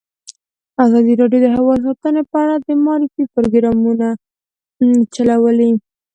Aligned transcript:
ازادي 0.85 1.13
راډیو 1.21 1.43
د 1.43 1.47
حیوان 1.55 1.79
ساتنه 1.87 2.21
په 2.31 2.35
اړه 2.43 2.55
د 2.65 2.67
معارفې 2.83 3.23
پروګرامونه 3.33 4.07
چلولي. 5.13 5.71